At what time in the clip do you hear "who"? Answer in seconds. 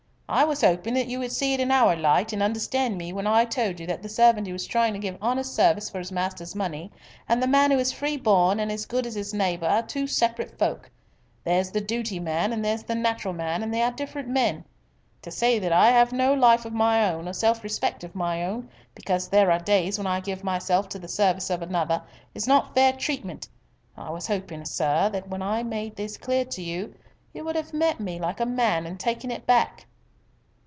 4.47-4.53, 7.69-7.77